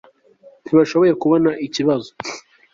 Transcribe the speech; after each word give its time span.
ntibashoboye 0.63 1.13
kubona 1.21 1.49
ikibazo 1.65 2.09